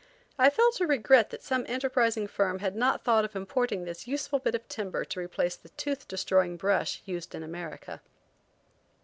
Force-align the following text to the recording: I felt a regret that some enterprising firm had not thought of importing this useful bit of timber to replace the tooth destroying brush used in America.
I 0.39 0.49
felt 0.49 0.79
a 0.81 0.87
regret 0.87 1.29
that 1.29 1.43
some 1.43 1.63
enterprising 1.67 2.25
firm 2.25 2.57
had 2.57 2.75
not 2.75 3.03
thought 3.03 3.23
of 3.23 3.35
importing 3.35 3.85
this 3.85 4.07
useful 4.07 4.39
bit 4.39 4.55
of 4.55 4.67
timber 4.67 5.05
to 5.05 5.19
replace 5.19 5.55
the 5.55 5.69
tooth 5.69 6.07
destroying 6.07 6.57
brush 6.57 7.03
used 7.05 7.35
in 7.35 7.43
America. 7.43 8.01